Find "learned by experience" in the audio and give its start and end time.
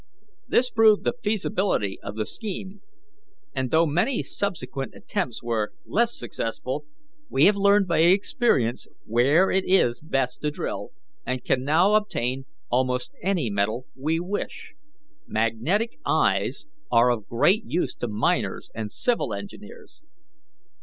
7.55-8.87